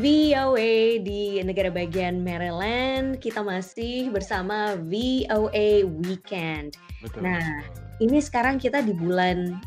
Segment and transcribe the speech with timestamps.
[0.00, 3.20] VOA di negara bagian Maryland.
[3.20, 6.80] Kita masih bersama VOA Weekend.
[7.04, 7.28] Betul.
[7.28, 7.60] Nah,
[8.00, 9.60] ini sekarang kita di bulan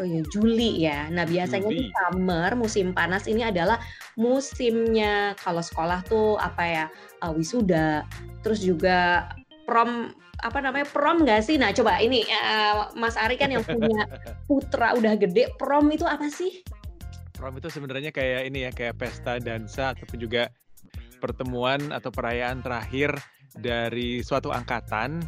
[0.00, 1.12] oh ya Juli ya.
[1.12, 1.92] Nah, biasanya di Juli.
[1.92, 3.76] summer, musim panas ini adalah
[4.16, 6.84] musimnya kalau sekolah tuh apa ya?
[7.20, 8.08] eh, wisuda,
[8.40, 9.28] terus juga
[9.68, 10.08] prom
[10.40, 11.60] apa namanya prom nggak sih?
[11.60, 14.08] Nah coba ini eh, Mas Ari kan yang punya
[14.48, 16.64] putra udah gede, prom itu apa sih?
[17.36, 20.48] Prom itu sebenarnya kayak ini ya, kayak pesta dansa ataupun juga
[21.20, 23.12] pertemuan atau perayaan terakhir
[23.56, 25.20] dari suatu angkatan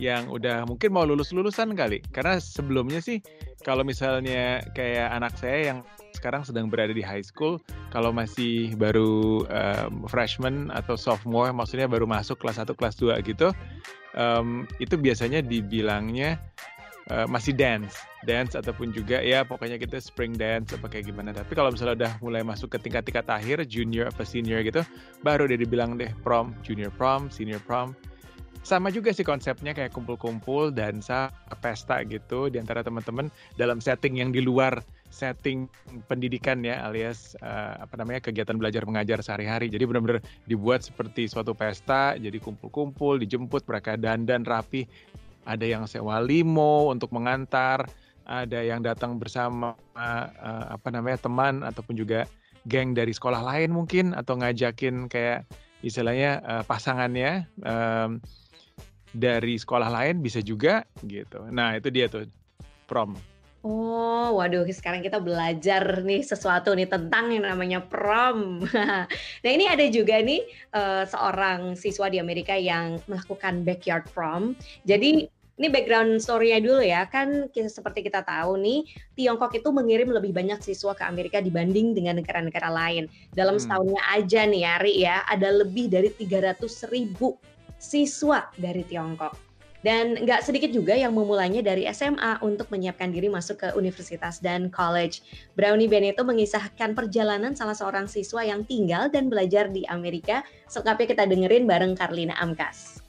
[0.00, 2.02] yang udah mungkin mau lulus-lulusan kali.
[2.10, 3.22] Karena sebelumnya sih
[3.62, 5.78] kalau misalnya kayak anak saya yang
[6.16, 7.58] sekarang sedang berada di high school,
[7.90, 13.50] kalau masih baru um, freshman atau sophomore, maksudnya baru masuk kelas 1, kelas 2 gitu,
[14.14, 16.38] um, itu biasanya dibilangnya
[17.10, 21.34] uh, masih dance, dance ataupun juga ya pokoknya kita spring dance apa kayak gimana.
[21.34, 24.82] Tapi kalau misalnya udah mulai masuk ke tingkat-tingkat akhir, junior apa senior gitu,
[25.26, 27.94] baru dia dibilang deh prom, junior prom, senior prom.
[28.62, 33.26] Sama juga sih konsepnya kayak kumpul-kumpul, dansa, pesta gitu di antara teman-teman
[33.58, 34.78] dalam setting yang di luar
[35.10, 35.66] setting
[36.08, 39.66] pendidikan ya alias uh, apa namanya kegiatan belajar mengajar sehari-hari.
[39.66, 44.86] Jadi benar-benar dibuat seperti suatu pesta, jadi kumpul-kumpul, dijemput mereka dandan rapi.
[45.42, 47.90] Ada yang sewa limo untuk mengantar,
[48.26, 52.28] ada yang datang bersama uh, apa namanya teman ataupun juga
[52.70, 55.46] geng dari sekolah lain mungkin atau ngajakin kayak
[55.82, 58.22] istilahnya uh, pasangannya um,
[59.12, 61.44] dari sekolah lain bisa juga gitu.
[61.52, 62.24] Nah, itu dia tuh
[62.88, 63.18] prom.
[63.62, 68.66] Oh, waduh, sekarang kita belajar nih sesuatu nih tentang yang namanya prom.
[69.42, 70.42] nah, ini ada juga nih
[70.74, 74.58] uh, seorang siswa di Amerika yang melakukan backyard prom.
[74.82, 80.32] Jadi ini background story-nya dulu ya, kan seperti kita tahu nih, Tiongkok itu mengirim lebih
[80.32, 83.04] banyak siswa ke Amerika dibanding dengan negara-negara lain.
[83.36, 83.62] Dalam Hmm.
[83.62, 87.36] setahunnya aja nih, Ari ya, ada lebih dari 300 ribu
[87.76, 89.36] siswa dari Tiongkok.
[89.82, 94.70] Dan nggak sedikit juga yang memulainya dari SMA untuk menyiapkan diri masuk ke universitas dan
[94.70, 95.26] college.
[95.58, 100.46] Brownie Beneto mengisahkan perjalanan salah seorang siswa yang tinggal dan belajar di Amerika.
[100.70, 103.01] Selengkapnya kita dengerin bareng Karlina Amkas.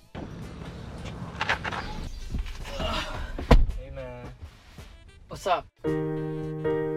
[3.80, 4.28] Hey man.
[5.32, 5.64] What's up?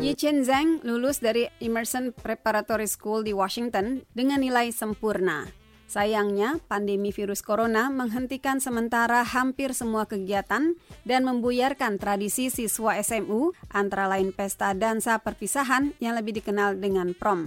[0.03, 5.47] Yi Chen Zhang lulus dari Emerson Preparatory School di Washington dengan nilai sempurna.
[5.87, 10.75] Sayangnya, pandemi virus corona menghentikan sementara hampir semua kegiatan
[11.07, 17.47] dan membuyarkan tradisi siswa SMU antara lain pesta dansa perpisahan yang lebih dikenal dengan prom.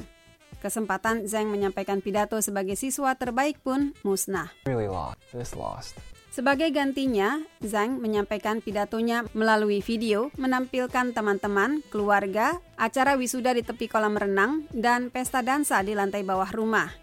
[0.64, 4.52] Kesempatan Zhang menyampaikan pidato sebagai siswa terbaik pun musnah.
[4.68, 5.20] Really lost.
[5.32, 6.00] This lost.
[6.30, 14.14] Sebagai gantinya, Zhang menyampaikan pidatonya melalui video menampilkan teman-teman, keluarga, acara wisuda di tepi kolam
[14.14, 16.94] renang, dan pesta dansa di lantai bawah rumah.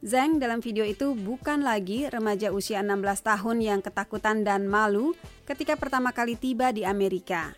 [0.00, 5.12] Zhang dalam video itu bukan lagi remaja usia 16 tahun yang ketakutan dan malu
[5.44, 7.56] ketika pertama kali tiba di Amerika.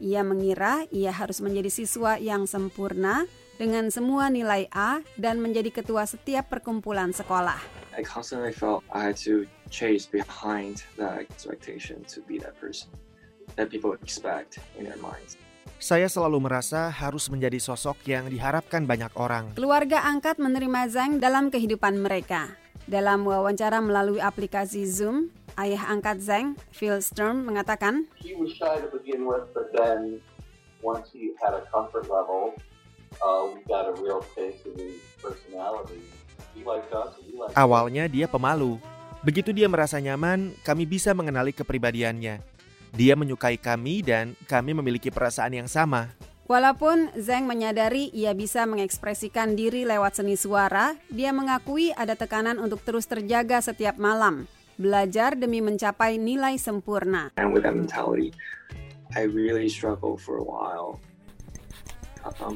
[0.00, 3.28] Ia mengira ia harus menjadi siswa yang sempurna
[3.62, 7.62] dengan semua nilai A dan menjadi ketua setiap perkumpulan sekolah.
[7.94, 12.90] I constantly felt I had to chase behind that expectation to be that person
[13.54, 15.38] that people expect in their minds.
[15.78, 19.54] Saya selalu merasa harus menjadi sosok yang diharapkan banyak orang.
[19.54, 22.58] Keluarga angkat menerima Zhang dalam kehidupan mereka.
[22.90, 28.90] Dalam wawancara melalui aplikasi Zoom, ayah angkat Zhang, Phil Sturm, mengatakan, he was shy to
[28.90, 30.18] begin with, but then
[30.82, 32.58] once he had a comfort level,
[33.22, 36.02] uh, we got a real taste of his personality.
[36.52, 37.62] He liked us, and we liked him.
[37.62, 38.76] Awalnya dia pemalu.
[39.22, 42.42] Begitu dia merasa nyaman, kami bisa mengenali kepribadiannya.
[42.92, 46.12] Dia menyukai kami dan kami memiliki perasaan yang sama.
[46.50, 52.82] Walaupun Zhang menyadari ia bisa mengekspresikan diri lewat seni suara, dia mengakui ada tekanan untuk
[52.84, 54.44] terus terjaga setiap malam,
[54.76, 57.32] belajar demi mencapai nilai sempurna.
[57.40, 58.36] And with that mentality,
[59.16, 61.00] I really struggled for a while,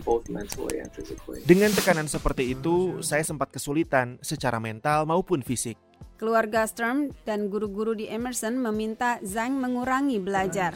[0.06, 1.42] both mentally and physically.
[1.42, 5.74] Dengan tekanan seperti itu, saya sempat kesulitan secara mental maupun fisik.
[6.16, 10.72] Keluarga Sturm dan guru-guru di Emerson meminta Zhang mengurangi belajar.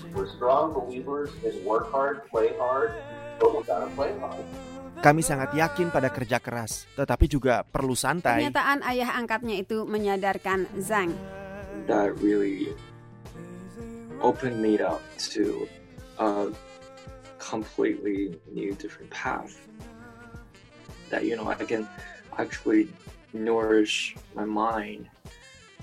[5.00, 8.36] Kami sangat yakin pada kerja keras, tetapi juga perlu santai.
[8.36, 11.16] Pernyataan ayah angkatnya itu menyadarkan Zhang.
[11.88, 12.76] That really
[14.20, 15.00] opened me up
[15.32, 15.64] to
[16.20, 16.52] a
[17.40, 19.56] completely new, different path.
[21.08, 21.88] That you know I can
[22.38, 22.86] actually
[23.34, 25.10] nourish my mind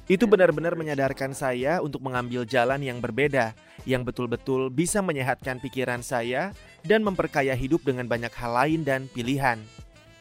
[0.08, 3.52] Itu benar-benar menyadarkan saya untuk mengambil jalan yang berbeda,
[3.84, 6.56] yang betul-betul bisa menyehatkan pikiran saya
[6.88, 9.60] dan memperkaya hidup dengan banyak hal lain dan pilihan.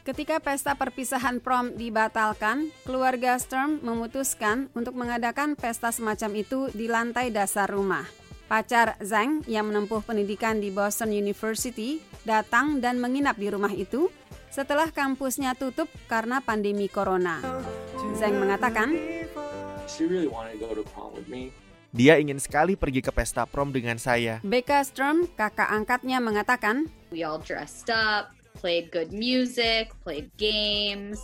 [0.03, 7.31] Ketika pesta perpisahan prom dibatalkan, keluarga Sturm memutuskan untuk mengadakan pesta semacam itu di lantai
[7.31, 8.26] dasar rumah.
[8.47, 14.07] Pacar Zhang yang menempuh pendidikan di Boston University datang dan menginap di rumah itu
[14.47, 17.43] setelah kampusnya tutup karena pandemi corona.
[18.15, 18.95] Zhang mengatakan,
[19.91, 21.51] She really wanted to go to prom with me.
[21.91, 24.39] Dia ingin sekali pergi ke pesta prom dengan saya.
[24.47, 31.19] Becca Sturm, kakak angkatnya mengatakan, We all dressed up, played good music, played games.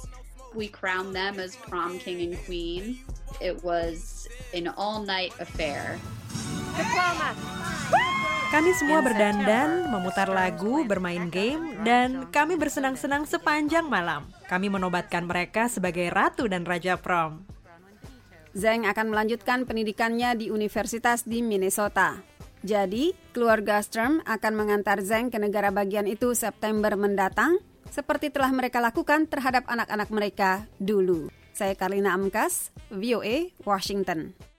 [0.52, 3.00] We crowned them as prom king and queen.
[3.40, 5.96] It was an all night affair.
[8.54, 14.30] Kami semua berdandan, memutar lagu, bermain game, dan kami bersenang-senang sepanjang malam.
[14.46, 17.42] Kami menobatkan mereka sebagai ratu dan raja prom.
[18.54, 22.22] Zhang akan melanjutkan pendidikannya di universitas di Minnesota.
[22.62, 27.58] Jadi, keluarga Sturm akan mengantar Zhang ke negara bagian itu September mendatang,
[27.90, 31.34] seperti telah mereka lakukan terhadap anak-anak mereka dulu.
[31.58, 34.53] Saya Karlina Amkas, VOA, Washington.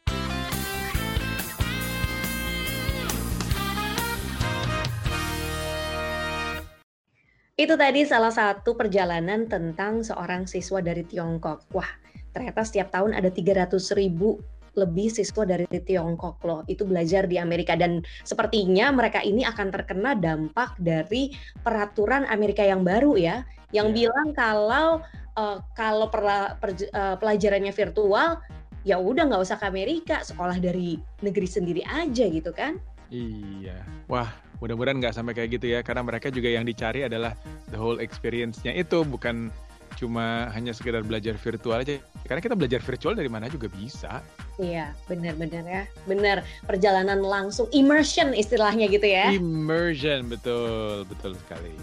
[7.54, 11.70] Itu tadi salah satu perjalanan tentang seorang siswa dari Tiongkok.
[11.70, 11.86] Wah,
[12.34, 14.42] ternyata setiap tahun ada 300 ribu
[14.74, 20.18] lebih siswa dari Tiongkok loh itu belajar di Amerika dan sepertinya mereka ini akan terkena
[20.18, 21.30] dampak dari
[21.62, 24.10] peraturan Amerika yang baru ya yang Iya.
[24.10, 24.98] bilang kalau
[25.38, 28.42] eh, kalau perla- perj- eh, pelajarannya virtual
[28.82, 32.74] ya udah nggak usah ke Amerika sekolah dari negeri sendiri aja gitu kan
[33.14, 33.78] Iya.
[34.10, 34.26] Wah,
[34.58, 37.34] mudah-mudahan nggak sampai kayak gitu ya, karena mereka juga yang dicari adalah
[37.72, 39.50] the whole experience-nya itu, bukan
[39.94, 42.02] cuma hanya sekedar belajar virtual aja.
[42.26, 44.18] Karena kita belajar virtual dari mana juga bisa.
[44.58, 45.82] Iya, benar-benar ya.
[46.10, 49.30] Benar, perjalanan langsung immersion istilahnya gitu ya.
[49.30, 51.74] Immersion, betul, betul sekali.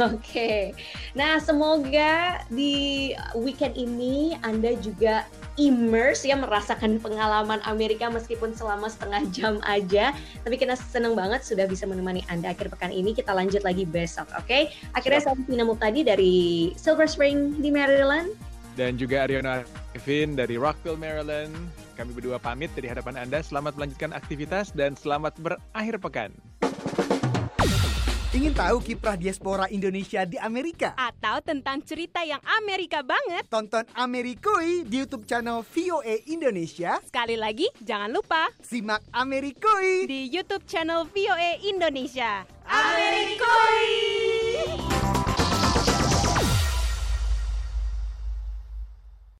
[0.00, 0.72] Oke.
[1.12, 9.22] Nah, semoga di weekend ini Anda juga immerse ya merasakan pengalaman Amerika meskipun selama setengah
[9.30, 10.10] jam aja.
[10.42, 13.14] Tapi kita senang banget sudah bisa menemani Anda akhir pekan ini.
[13.14, 14.70] Kita lanjut lagi besok, oke?
[14.94, 16.34] Akhirnya saya Vina Muktadi dari
[16.74, 18.34] Silver Spring di Maryland.
[18.74, 19.62] Dan juga Ariana
[19.94, 21.54] Arifin dari Rockville, Maryland.
[21.94, 23.38] Kami berdua pamit dari hadapan Anda.
[23.38, 26.34] Selamat melanjutkan aktivitas dan selamat berakhir pekan.
[28.34, 30.98] Ingin tahu kiprah diaspora Indonesia di Amerika?
[30.98, 33.46] Atau tentang cerita yang Amerika banget?
[33.46, 36.98] Tonton Amerikui di YouTube channel VOA Indonesia.
[37.06, 42.42] Sekali lagi, jangan lupa Simak Amerikui di YouTube channel VOA Indonesia.
[42.66, 44.23] Amerikui.